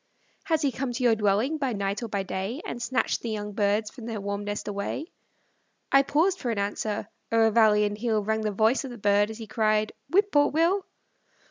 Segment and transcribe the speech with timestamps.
[0.45, 3.51] Has he come to your dwelling, by night or by day, And snatched the young
[3.53, 5.05] birds from their warm nest away?
[5.91, 9.29] I paused for an answer; o'er valley and hill Rang the voice of the bird,
[9.29, 10.87] as he cried, "Whip poor Will."